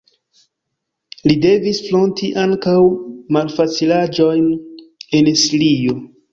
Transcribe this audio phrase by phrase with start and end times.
[1.31, 2.75] Li devis fronti ankaŭ
[3.39, 4.51] malfacilaĵojn
[5.23, 5.99] en Sirio.